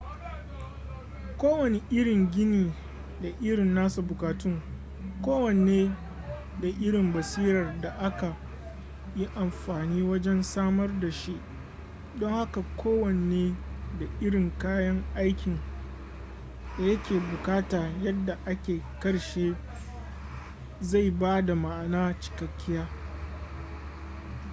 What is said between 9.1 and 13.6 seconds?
yi amfani wajen samar da shi don haka kowanne